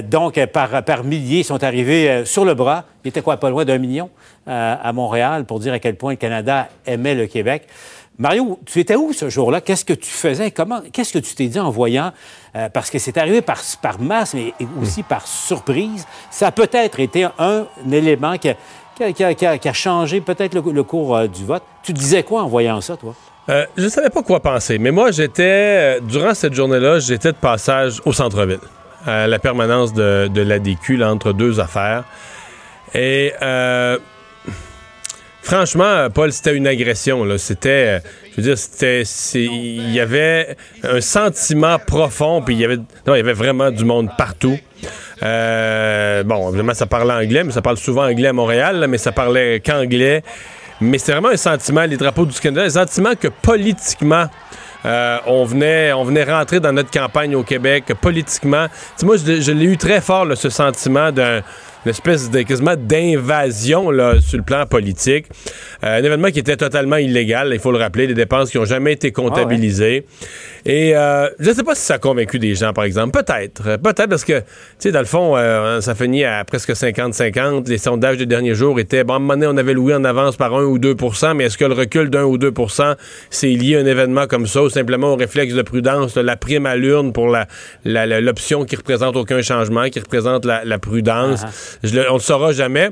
donc, 0.05 0.45
par, 0.47 0.85
par 0.85 1.05
milliers 1.05 1.43
sont 1.43 1.63
arrivés 1.63 2.25
sur 2.25 2.45
le 2.45 2.55
bras. 2.55 2.85
Il 3.05 3.09
était 3.09 3.23
quoi, 3.23 3.37
pas 3.37 3.51
loin 3.51 3.65
d'un 3.65 3.79
million 3.79 4.11
à 4.47 4.93
Montréal 4.93 5.45
pour 5.45 5.61
dire 5.61 5.73
à 5.73 5.79
quel 5.79 5.97
point 5.97 6.13
le 6.13 6.17
Canada 6.17 6.69
aimait 6.87 7.15
le 7.15 7.27
Québec. 7.27 7.67
Mario, 8.21 8.61
tu 8.67 8.81
étais 8.81 8.97
où 8.97 9.15
ce 9.15 9.31
jour-là? 9.31 9.63
Qu'est-ce 9.63 9.87
que 9.87 9.95
tu 9.95 10.11
faisais? 10.11 10.51
Comment, 10.51 10.83
qu'est-ce 10.93 11.15
que 11.15 11.19
tu 11.19 11.35
t'es 11.35 11.47
dit 11.47 11.59
en 11.59 11.71
voyant? 11.71 12.13
Euh, 12.55 12.69
parce 12.69 12.91
que 12.91 12.99
c'est 12.99 13.17
arrivé 13.17 13.41
par, 13.41 13.63
par 13.81 13.99
masse, 13.99 14.35
mais 14.35 14.53
aussi 14.79 15.03
par 15.03 15.27
surprise. 15.27 16.07
Ça 16.31 16.49
a 16.49 16.53
peut-être 16.53 17.01
été 17.01 17.27
un, 17.39 17.65
élément 17.91 18.37
qui 18.37 18.51
a, 18.51 19.15
qui 19.15 19.69
a, 19.69 19.73
changé 19.73 20.21
peut-être 20.21 20.53
le, 20.55 20.83
cours 20.83 21.17
euh, 21.17 21.29
du 21.29 21.47
vote. 21.47 21.63
Tu 21.83 21.95
disais 21.95 22.23
quoi 22.23 22.43
en 22.43 22.47
voyant 22.47 22.83
ça, 22.83 22.99
toi? 22.99 23.15
Euh, 23.51 23.67
je 23.77 23.85
ne 23.85 23.89
savais 23.89 24.11
pas 24.11 24.23
quoi 24.23 24.41
penser, 24.41 24.79
mais 24.79 24.93
moi, 24.93 25.11
j'étais, 25.11 26.01
durant 26.03 26.35
cette 26.35 26.55
journée-là, 26.55 27.01
j'étais 27.01 27.33
de 27.33 27.37
passage 27.37 28.01
au 28.05 28.13
centre-ville, 28.13 28.61
à 29.07 29.27
la 29.27 29.39
permanence 29.39 29.93
de, 29.93 30.41
l'ADQ, 30.41 31.03
entre 31.03 31.33
deux 31.33 31.59
affaires. 31.59 32.05
Et 32.95 33.33
franchement, 35.43 36.09
Paul, 36.15 36.33
c'était 36.33 36.55
une 36.55 36.69
agression. 36.69 37.27
C'était, 37.39 38.01
je 38.31 38.37
veux 38.37 38.43
dire, 38.43 38.59
c'était, 38.59 39.03
il 39.35 39.93
y 39.93 39.99
avait 39.99 40.57
un 40.85 41.01
sentiment 41.01 41.79
profond, 41.79 42.43
puis 42.43 42.55
il 42.55 42.61
y 42.61 42.65
avait, 42.65 42.77
non, 42.77 43.15
il 43.15 43.17
y 43.17 43.21
avait 43.21 43.33
vraiment 43.33 43.73
du 43.73 43.85
monde 43.85 44.11
partout. 44.17 44.59
Euh, 45.23 46.23
bon, 46.23 46.49
évidemment, 46.49 46.75
ça 46.75 46.87
parle 46.87 47.11
anglais, 47.11 47.45
mais 47.45 47.53
ça 47.53 47.63
parle 47.63 47.77
souvent 47.77 48.05
anglais 48.05 48.29
à 48.29 48.33
Montréal, 48.33 48.87
mais 48.89 48.99
ça 48.99 49.13
parlait 49.13 49.61
qu'anglais. 49.61 50.23
Mais 50.81 50.99
c'est 50.99 51.13
vraiment 51.13 51.29
un 51.29 51.37
sentiment, 51.37 51.85
les 51.85 51.97
drapeaux 51.97 52.25
du 52.25 52.39
Canada, 52.39 52.65
un 52.65 52.71
sentiment 52.71 53.15
que 53.19 53.29
politiquement, 53.29 54.27
euh, 54.87 55.19
on, 55.27 55.45
venait, 55.45 55.93
on 55.93 56.05
venait 56.05 56.25
rentrer 56.25 56.59
dans 56.59 56.73
notre 56.73 56.91
campagne 56.91 57.35
au 57.35 57.43
Québec, 57.43 57.85
politiquement. 58.01 58.67
moi, 59.03 59.17
je 59.17 59.53
l'ai 59.53 59.65
eu 59.67 59.77
très 59.77 60.01
fort, 60.01 60.27
ce 60.35 60.49
sentiment 60.49 61.13
d'un 61.13 61.43
une 61.85 61.91
espèce 61.91 62.31
de 62.31 62.43
quasiment 62.43 62.77
d'invasion 62.77 63.91
là, 63.91 64.21
sur 64.21 64.39
le 64.39 64.45
plan 64.45 64.67
politique. 64.67 65.27
Euh, 65.85 65.99
un 65.99 66.05
événement 66.05 66.31
qui 66.31 66.39
était 66.39 66.57
totalement 66.57 66.97
illégal, 66.97 67.51
il 67.53 67.59
faut 67.59 67.73
le 67.73 67.79
rappeler, 67.79 68.07
des 68.07 68.15
dépenses 68.15 68.51
qui 68.51 68.59
n'ont 68.59 68.65
jamais 68.65 68.93
été 68.93 69.13
comptabilisées. 69.13 70.05
Ah 70.07 70.27
Et 70.67 70.97
euh, 70.97 71.29
je 71.39 71.51
ne 71.51 71.55
sais 71.55 71.63
pas 71.63 71.75
si 71.75 71.83
ça 71.83 71.95
a 71.95 71.99
convaincu 71.99 72.39
des 72.39 72.55
gens, 72.55 72.73
par 72.73 72.85
exemple. 72.85 73.19
Peut-être. 73.23 73.63
Euh, 73.67 73.79
peut-être 73.79 74.09
parce 74.09 74.25
que, 74.25 74.41
tu 74.41 74.45
sais, 74.79 74.93
dans 74.93 75.01
le 75.01 75.07
fond, 75.07 75.37
ça 75.81 75.95
finit 75.95 76.25
à 76.25 76.45
presque 76.45 76.71
50-50. 76.71 77.69
Les 77.69 77.79
sondages 77.79 78.19
des 78.19 78.27
derniers 78.27 78.55
jours 78.55 78.79
étaient, 78.79 79.05
bon, 79.05 79.15
à 79.15 79.17
un 79.17 79.19
moment 79.21 79.35
donné, 79.35 79.47
on 79.47 79.57
avait 79.57 79.75
loué 79.75 79.95
en 79.95 80.05
avance 80.05 80.37
par 80.37 80.55
1 80.55 80.65
ou 80.65 80.79
2% 80.79 81.31
mais 81.35 81.45
est-ce 81.45 81.59
que 81.59 81.65
le 81.65 81.75
recul 81.75 82.11
d'un 82.11 82.25
ou 82.25 82.39
2% 82.39 82.95
c'est 83.31 83.49
lié 83.49 83.77
à 83.77 83.81
un 83.81 83.87
événement 83.87 84.27
comme 84.27 84.47
ça 84.47 84.63
ou 84.63 84.71
simplement 84.71 85.13
au 85.13 85.17
réflexe 85.17 85.55
de 85.55 85.63
prudence, 85.63 86.17
la 86.17 86.37
prime 86.37 86.67
à 86.67 86.77
l'urne 86.77 87.13
pour 87.13 87.35
l'option 87.85 88.61
la, 88.61 88.67
qui 88.67 88.77
représente 88.77 89.17
aucun 89.17 89.43
changement, 89.43 89.89
qui 89.89 90.01
représente 90.01 90.45
la, 90.45 90.79
prudence? 90.79 91.43
Ah 91.45 91.51
on 91.85 92.15
le 92.15 92.21
saura 92.21 92.53
jamais. 92.53 92.91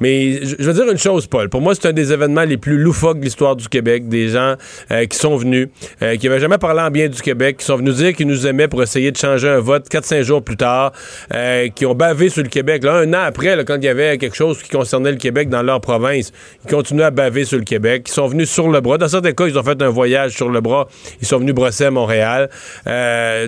Mais 0.00 0.40
je, 0.44 0.62
veux 0.62 0.72
dire 0.72 0.90
une 0.90 0.98
chose, 0.98 1.26
Paul. 1.26 1.48
Pour 1.48 1.60
moi, 1.60 1.74
c'est 1.74 1.88
un 1.88 1.92
des 1.92 2.12
événements 2.12 2.44
les 2.44 2.56
plus 2.56 2.78
loufoques 2.78 3.18
de 3.18 3.24
l'histoire 3.24 3.56
du 3.56 3.68
Québec. 3.68 4.08
Des 4.08 4.28
gens 4.28 4.54
euh, 4.90 5.04
qui 5.06 5.18
sont 5.18 5.36
venus, 5.36 5.68
euh, 6.02 6.16
qui 6.16 6.26
n'avaient 6.26 6.40
jamais 6.40 6.58
parlé 6.58 6.80
en 6.80 6.90
bien 6.90 7.08
du 7.08 7.20
Québec, 7.20 7.58
qui 7.58 7.66
sont 7.66 7.76
venus 7.76 7.96
dire 7.96 8.14
qu'ils 8.14 8.26
nous 8.26 8.46
aimaient 8.46 8.68
pour 8.68 8.82
essayer 8.82 9.12
de 9.12 9.16
changer 9.16 9.48
un 9.48 9.60
vote 9.60 9.88
4-5 9.90 10.22
jours 10.22 10.42
plus 10.42 10.56
tard, 10.56 10.92
euh, 11.34 11.68
qui 11.68 11.84
ont 11.84 11.94
bavé 11.94 12.30
sur 12.30 12.42
le 12.42 12.48
Québec. 12.48 12.82
Là, 12.84 12.94
un 12.94 13.12
an 13.12 13.20
après, 13.24 13.62
quand 13.64 13.76
il 13.76 13.84
y 13.84 13.88
avait 13.88 14.16
quelque 14.18 14.36
chose 14.36 14.62
qui 14.62 14.70
concernait 14.70 15.12
le 15.12 15.18
Québec 15.18 15.48
dans 15.48 15.62
leur 15.62 15.80
province, 15.80 16.32
ils 16.64 16.70
continuaient 16.70 17.04
à 17.04 17.10
baver 17.10 17.44
sur 17.44 17.58
le 17.58 17.64
Québec. 17.64 18.04
Ils 18.08 18.12
sont 18.12 18.26
venus 18.26 18.50
sur 18.50 18.68
le 18.68 18.80
bras. 18.80 18.96
Dans 18.96 19.08
certains 19.08 19.32
cas, 19.32 19.46
ils 19.46 19.58
ont 19.58 19.62
fait 19.62 19.80
un 19.82 19.90
voyage 19.90 20.32
sur 20.32 20.48
le 20.48 20.60
bras. 20.60 20.88
Ils 21.20 21.26
sont 21.26 21.38
venus 21.38 21.54
brosser 21.54 21.84
à 21.84 21.90
Montréal. 21.90 22.48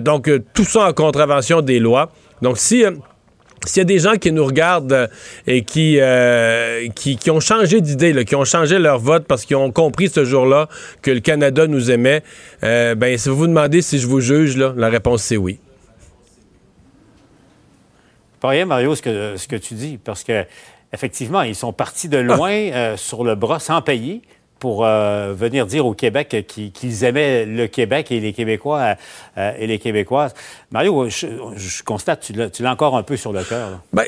donc, 0.01 0.29
tout 0.53 0.65
ça 0.65 0.87
en 0.87 0.93
contravention 0.93 1.61
des 1.61 1.79
lois. 1.79 2.11
Donc, 2.41 2.57
si 2.57 2.83
s'il 3.65 3.79
y 3.79 3.81
a 3.81 3.85
des 3.85 3.99
gens 3.99 4.15
qui 4.15 4.31
nous 4.31 4.45
regardent 4.45 4.93
euh, 4.93 5.07
et 5.47 5.63
euh, 5.77 6.87
qui, 6.95 7.17
qui, 7.17 7.31
ont 7.31 7.39
changé 7.39 7.81
d'idée, 7.81 8.25
qui 8.25 8.35
ont 8.35 8.45
changé 8.45 8.79
leur 8.79 8.99
vote 8.99 9.25
parce 9.25 9.45
qu'ils 9.45 9.55
ont 9.55 9.71
compris 9.71 10.09
ce 10.09 10.25
jour-là 10.25 10.67
que 11.01 11.11
le 11.11 11.19
Canada 11.19 11.67
nous 11.67 11.91
aimait, 11.91 12.23
euh, 12.63 12.95
ben, 12.95 13.17
si 13.17 13.29
vous 13.29 13.35
vous 13.35 13.47
demandez 13.47 13.81
si 13.81 13.99
je 13.99 14.07
vous 14.07 14.19
juge, 14.19 14.57
là, 14.57 14.73
la 14.75 14.89
réponse 14.89 15.23
c'est 15.23 15.37
oui. 15.37 15.59
Pas 18.39 18.49
rien, 18.49 18.65
Mario, 18.65 18.93
ce 18.95 19.01
que, 19.01 19.37
ce 19.37 19.47
que 19.47 19.55
tu 19.55 19.73
dis, 19.73 19.97
parce 20.03 20.23
que 20.23 20.43
effectivement, 20.91 21.41
ils 21.43 21.55
sont 21.55 21.71
partis 21.71 22.09
de 22.09 22.17
loin 22.17 22.97
sur 22.97 23.23
le 23.23 23.35
bras 23.35 23.59
sans 23.59 23.81
payer 23.81 24.21
pour 24.63 24.85
euh, 24.85 25.33
venir 25.37 25.65
dire 25.65 25.85
au 25.85 25.93
Québec 25.93 26.45
qu'ils 26.47 27.03
aimaient 27.03 27.45
le 27.45 27.67
Québec 27.67 28.13
et 28.13 28.21
les 28.21 28.31
Québécois 28.31 28.95
euh, 29.37 29.51
et 29.59 29.67
les 29.67 29.77
Québécoises. 29.77 30.33
Mario, 30.71 31.09
je, 31.09 31.83
constate, 31.83 32.31
tu 32.53 32.63
l'as 32.63 32.71
encore 32.71 32.95
un 32.95 33.03
peu 33.03 33.17
sur 33.17 33.33
le 33.33 33.43
cœur. 33.43 33.81
Ben, 33.91 34.05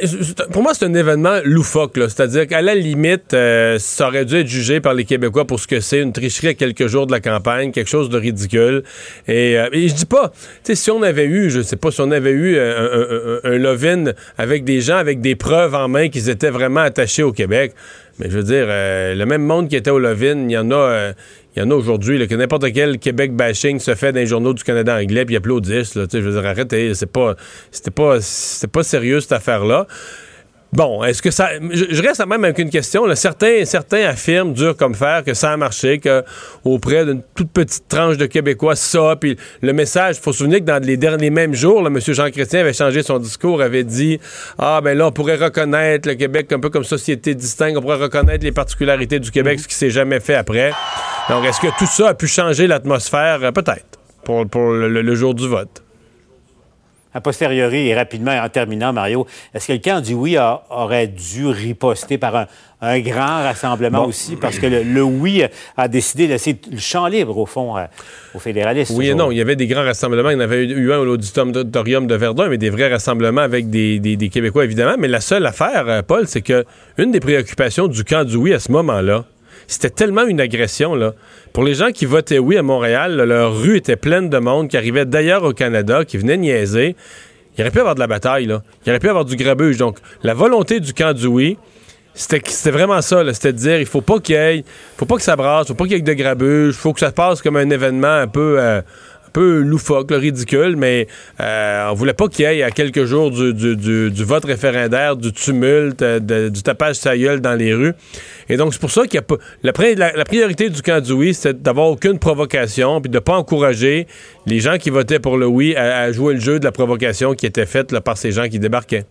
pour 0.53 0.63
moi, 0.63 0.73
c'est 0.73 0.85
un 0.85 0.93
événement 0.93 1.39
loufoque. 1.43 1.95
C'est-à-dire 1.97 2.47
qu'à 2.47 2.61
la 2.61 2.73
limite, 2.73 3.33
euh, 3.33 3.77
ça 3.79 4.07
aurait 4.07 4.23
dû 4.23 4.37
être 4.37 4.47
jugé 4.47 4.79
par 4.79 4.93
les 4.93 5.03
Québécois 5.03 5.43
pour 5.43 5.59
ce 5.59 5.67
que 5.67 5.81
c'est, 5.81 5.99
une 5.99 6.13
tricherie 6.13 6.47
à 6.47 6.53
quelques 6.53 6.87
jours 6.87 7.05
de 7.05 7.11
la 7.11 7.19
campagne, 7.19 7.73
quelque 7.73 7.89
chose 7.89 8.07
de 8.07 8.17
ridicule. 8.17 8.83
Et, 9.27 9.57
je 9.73 9.93
dis 9.93 10.05
pas, 10.05 10.31
si 10.63 10.89
on 10.89 11.01
avait 11.01 11.25
eu, 11.25 11.49
je 11.49 11.63
sais 11.63 11.75
pas, 11.75 11.91
si 11.91 11.99
on 11.99 12.11
avait 12.11 12.31
eu 12.31 12.57
un, 12.57 13.41
un, 13.43 14.13
avec 14.37 14.63
des 14.63 14.79
gens 14.79 14.95
avec 14.95 15.19
des 15.19 15.35
preuves 15.35 15.75
en 15.75 15.89
main 15.89 16.07
qu'ils 16.07 16.29
étaient 16.29 16.49
vraiment 16.49 16.79
attachés 16.79 17.23
au 17.23 17.33
Québec, 17.33 17.73
mais 18.19 18.29
je 18.29 18.37
veux 18.37 18.43
dire, 18.43 18.65
euh, 18.69 19.13
le 19.13 19.25
même 19.25 19.43
monde 19.43 19.67
qui 19.67 19.75
était 19.75 19.89
au 19.89 19.99
Lovin, 19.99 20.45
il 20.45 20.51
y 20.51 20.57
en 20.57 20.71
a, 20.71 20.75
euh, 20.75 21.13
il 21.55 21.71
a 21.71 21.75
aujourd'hui, 21.75 22.25
que 22.27 22.35
n'importe 22.35 22.71
quel 22.73 22.97
Québec 22.97 23.33
bashing 23.33 23.79
se 23.79 23.95
fait 23.95 24.11
dans 24.13 24.19
les 24.19 24.25
journaux 24.25 24.53
du 24.53 24.63
Canada 24.63 24.95
anglais, 24.95 25.25
puis 25.25 25.35
applaudissent. 25.35 25.95
Là, 25.95 26.05
je 26.11 26.19
veux 26.19 26.31
dire, 26.31 26.45
arrêtez, 26.45 26.93
c'est 26.93 27.11
pas, 27.11 27.35
pas, 27.93 28.21
c'était 28.21 28.67
pas 28.71 28.83
sérieux 28.83 29.19
cette 29.19 29.33
affaire-là. 29.33 29.87
Bon, 30.75 31.05
est-ce 31.05 31.21
que 31.21 31.31
ça. 31.31 31.51
Je, 31.71 32.01
reste 32.01 32.25
même 32.27 32.43
avec 32.43 32.59
une 32.59 32.69
question. 32.69 33.03
Certains, 33.15 33.63
certains 33.63 34.09
affirment, 34.09 34.51
dur 34.51 34.75
comme 34.75 34.93
fer, 34.93 35.23
que 35.23 35.33
ça 35.33 35.53
a 35.53 35.57
marché, 35.57 35.99
que 35.99 36.21
auprès 36.65 37.05
d'une 37.05 37.21
toute 37.33 37.49
petite 37.49 37.87
tranche 37.87 38.17
de 38.17 38.25
Québécois, 38.25 38.75
ça, 38.75 39.15
puis 39.15 39.37
le 39.61 39.71
message, 39.71 40.17
il 40.17 40.21
faut 40.21 40.33
se 40.33 40.39
souvenir 40.39 40.59
que 40.59 40.65
dans 40.65 40.83
les 40.83 40.97
derniers 40.97 41.29
mêmes 41.29 41.53
jours, 41.53 41.87
M. 41.87 41.97
Jean 42.05 42.29
Chrétien 42.29 42.59
avait 42.59 42.73
changé 42.73 43.03
son 43.03 43.19
discours, 43.19 43.61
avait 43.61 43.85
dit 43.85 44.19
Ah, 44.59 44.81
ben 44.83 44.97
là, 44.97 45.07
on 45.07 45.11
pourrait 45.13 45.37
reconnaître 45.37 46.09
le 46.09 46.15
Québec 46.15 46.51
un 46.51 46.59
peu 46.59 46.69
comme 46.69 46.83
société 46.83 47.35
distincte, 47.35 47.77
on 47.77 47.81
pourrait 47.81 47.95
reconnaître 47.95 48.43
les 48.43 48.51
particularités 48.51 49.19
du 49.19 49.31
Québec, 49.31 49.61
ce 49.61 49.69
qui 49.69 49.75
s'est 49.75 49.89
jamais 49.89 50.19
fait 50.19 50.35
après. 50.35 50.73
Donc, 51.29 51.45
est-ce 51.45 51.61
que 51.61 51.67
tout 51.79 51.87
ça 51.87 52.09
a 52.09 52.13
pu 52.15 52.27
changer 52.27 52.67
l'atmosphère? 52.67 53.39
Euh, 53.43 53.51
peut-être, 53.51 53.97
pour, 54.25 54.45
pour 54.45 54.71
le 54.71 55.15
jour 55.15 55.33
du 55.33 55.47
vote? 55.47 55.84
A 57.15 57.21
posteriori 57.21 57.87
et 57.87 57.95
rapidement 57.95 58.31
en 58.31 58.49
terminant, 58.49 58.91
Mario, 58.91 59.25
est-ce 59.53 59.67
que 59.67 59.73
le 59.73 59.79
camp 59.79 60.01
du 60.01 60.13
oui 60.13 60.37
aurait 60.69 61.07
dû 61.07 61.47
riposter 61.47 62.17
par 62.17 62.47
un, 62.81 62.99
grand 62.99 63.41
rassemblement 63.41 64.05
aussi? 64.05 64.35
Parce 64.35 64.59
que 64.59 64.67
le, 64.67 65.01
oui 65.01 65.43
a 65.77 65.87
décidé 65.87 66.27
de 66.27 66.33
laisser 66.33 66.59
le 66.69 66.77
champ 66.77 67.07
libre, 67.07 67.37
au 67.37 67.45
fond, 67.45 67.77
euh, 67.77 67.85
aux 68.35 68.39
fédéralistes. 68.39 68.91
Oui 68.93 69.07
et 69.07 69.15
non. 69.15 69.31
Il 69.31 69.37
y 69.37 69.41
avait 69.41 69.55
des 69.55 69.65
grands 69.65 69.85
rassemblements. 69.85 70.29
Il 70.29 70.33
y 70.33 70.37
en 70.37 70.41
avait 70.41 70.65
eu 70.65 70.91
un 70.91 71.01
à 71.01 71.05
l'auditorium 71.05 72.05
de 72.05 72.15
Verdun, 72.15 72.49
mais 72.49 72.57
des 72.57 72.69
vrais 72.69 72.91
rassemblements 72.91 73.41
avec 73.41 73.69
des, 73.69 73.99
des, 73.99 74.29
Québécois, 74.29 74.65
évidemment. 74.65 74.95
Mais 74.99 75.07
la 75.07 75.21
seule 75.21 75.45
affaire, 75.45 75.85
euh, 75.87 76.01
Paul, 76.01 76.27
c'est 76.27 76.41
que 76.41 76.65
une 76.97 77.11
des 77.11 77.21
préoccupations 77.21 77.87
du 77.87 78.03
camp 78.03 78.25
du 78.25 78.35
oui 78.35 78.53
à 78.53 78.59
ce 78.59 78.71
moment-là, 78.73 79.23
c'était 79.67 79.89
tellement 79.89 80.25
une 80.25 80.41
agression, 80.41 80.95
là. 80.95 81.13
Pour 81.53 81.63
les 81.63 81.73
gens 81.73 81.91
qui 81.91 82.05
votaient 82.05 82.39
oui 82.39 82.57
à 82.57 82.63
Montréal, 82.63 83.15
leur 83.15 83.57
rue 83.57 83.77
était 83.77 83.95
pleine 83.95 84.29
de 84.29 84.37
monde 84.37 84.67
qui 84.67 84.77
arrivait 84.77 85.05
d'ailleurs 85.05 85.43
au 85.43 85.53
Canada, 85.53 86.05
qui 86.05 86.17
venait 86.17 86.37
niaiser. 86.37 86.95
Il 87.57 87.61
aurait 87.61 87.71
pu 87.71 87.79
avoir 87.79 87.95
de 87.95 87.99
la 87.99 88.07
bataille, 88.07 88.45
là. 88.45 88.61
Il 88.85 88.89
aurait 88.89 88.99
pu 88.99 89.09
avoir 89.09 89.25
du 89.25 89.35
grabuge. 89.35 89.77
Donc, 89.77 89.97
la 90.23 90.33
volonté 90.33 90.79
du 90.79 90.93
camp 90.93 91.13
du 91.13 91.27
oui, 91.27 91.57
c'était 92.13 92.71
vraiment 92.71 93.01
ça, 93.01 93.21
c'était 93.33 93.51
de 93.51 93.57
dire 93.57 93.79
il 93.79 93.85
faut 93.85 94.01
pas 94.01 94.19
qu'il 94.19 94.35
y 94.35 94.37
ait, 94.37 94.63
faut 94.97 95.05
pas 95.05 95.17
que 95.17 95.21
ça 95.21 95.35
brasse, 95.35 95.67
faut 95.67 95.73
pas 95.73 95.83
qu'il 95.83 95.93
y 95.93 95.99
ait 95.99 96.01
de 96.01 96.13
grabuge, 96.13 96.73
faut 96.73 96.93
que 96.93 97.01
ça 97.01 97.09
se 97.09 97.13
passe 97.13 97.41
comme 97.41 97.57
un 97.57 97.69
événement 97.69 98.07
un 98.07 98.27
peu, 98.27 98.55
euh, 98.57 98.81
peu 99.35 99.59
loufoque, 99.59 100.11
ridicule, 100.11 100.77
mais 100.77 101.07
euh, 101.41 101.89
on 101.91 101.93
voulait 101.93 102.13
pas 102.13 102.29
qu'il 102.29 102.45
y 102.45 102.47
ait 102.47 102.63
à 102.63 102.71
quelques 102.71 103.03
jours 103.03 103.31
du, 103.31 104.23
vote 104.23 104.45
référendaire, 104.45 105.17
du 105.17 105.33
tumulte, 105.33 106.01
euh, 106.01 106.49
du 106.49 106.63
tapage 106.63 106.95
sa 106.95 107.17
dans 107.17 107.53
les 107.53 107.73
rues. 107.73 107.93
Et 108.47 108.55
donc, 108.55 108.71
c'est 108.71 108.79
pour 108.79 108.91
ça 108.91 109.01
qu'il 109.03 109.15
y 109.15 109.17
a 109.17 109.23
pas. 109.23 109.35
La, 109.61 109.73
priorité 109.73 110.69
du 110.69 110.81
camp 110.81 111.03
du 111.03 111.11
oui, 111.11 111.33
c'est 111.33 111.61
d'avoir 111.61 111.87
aucune 111.87 112.17
provocation, 112.17 113.01
puis 113.01 113.09
de 113.09 113.19
pas 113.19 113.35
encourager 113.35 114.07
les 114.45 114.61
gens 114.61 114.77
qui 114.77 114.89
votaient 114.89 115.19
pour 115.19 115.35
le 115.35 115.47
oui 115.47 115.75
à, 115.75 116.09
jouer 116.13 116.35
le 116.35 116.39
jeu 116.39 116.57
de 116.57 116.63
la 116.63 116.71
provocation 116.71 117.33
qui 117.33 117.45
était 117.45 117.65
faite 117.65 117.99
par 117.99 118.17
ces 118.17 118.31
gens 118.31 118.47
qui 118.47 118.59
débarquaient. 118.59 119.05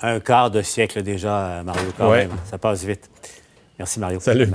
un 0.00 0.20
quart 0.20 0.50
de 0.50 0.62
siècle 0.62 1.02
déjà, 1.02 1.62
Mario, 1.62 1.90
quand 1.98 2.14
Ça 2.50 2.56
passe 2.56 2.84
vite. 2.84 3.10
Merci, 3.78 4.00
Mario. 4.00 4.18
Salut. 4.18 4.48